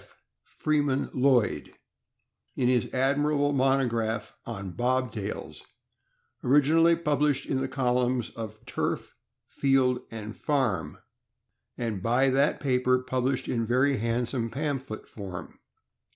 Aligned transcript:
Freeman 0.57 1.11
Lloyd, 1.13 1.73
in 2.55 2.67
his 2.67 2.91
admirable 2.91 3.53
monograph 3.53 4.35
on 4.47 4.71
Bob 4.71 5.11
tails> 5.11 5.63
originally 6.43 6.95
published 6.95 7.45
in 7.45 7.61
the 7.61 7.67
columns 7.67 8.31
of 8.31 8.65
Turf, 8.65 9.13
Field, 9.47 10.01
and 10.09 10.35
Farm, 10.35 10.97
and 11.77 12.01
by 12.01 12.31
that 12.31 12.59
paper 12.59 12.97
published 12.97 13.47
in 13.47 13.63
very 13.63 13.97
handsome 13.97 14.49
pamphlet 14.49 15.07
form. 15.07 15.59